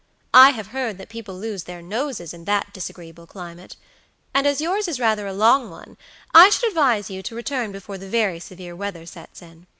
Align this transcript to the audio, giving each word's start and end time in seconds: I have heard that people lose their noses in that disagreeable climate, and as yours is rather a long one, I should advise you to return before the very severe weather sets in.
I 0.33 0.49
have 0.53 0.69
heard 0.69 0.97
that 0.97 1.09
people 1.09 1.37
lose 1.37 1.65
their 1.65 1.79
noses 1.83 2.33
in 2.33 2.45
that 2.45 2.73
disagreeable 2.73 3.27
climate, 3.27 3.75
and 4.33 4.47
as 4.47 4.59
yours 4.59 4.87
is 4.87 4.99
rather 4.99 5.27
a 5.27 5.31
long 5.31 5.69
one, 5.69 5.95
I 6.33 6.49
should 6.49 6.69
advise 6.69 7.11
you 7.11 7.21
to 7.21 7.35
return 7.35 7.71
before 7.71 7.99
the 7.99 8.09
very 8.09 8.39
severe 8.39 8.75
weather 8.75 9.05
sets 9.05 9.43
in. 9.43 9.67